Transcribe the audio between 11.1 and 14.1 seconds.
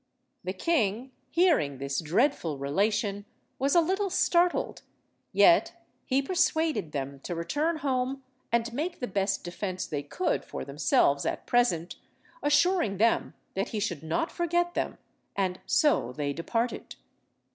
at present, assuring them that he should